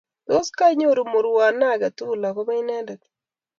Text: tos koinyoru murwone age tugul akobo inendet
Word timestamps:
tos 0.27 0.47
koinyoru 0.57 1.03
murwone 1.11 1.63
age 1.73 1.89
tugul 1.97 2.23
akobo 2.29 2.51
inendet 2.61 3.01